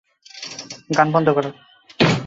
গান 0.89 1.07
বন্ধ 1.11 1.27
করো। 1.35 1.49